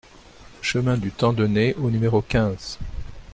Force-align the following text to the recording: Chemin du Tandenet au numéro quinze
Chemin 0.63 0.97
du 0.97 1.11
Tandenet 1.11 1.75
au 1.75 1.91
numéro 1.91 2.23
quinze 2.23 2.79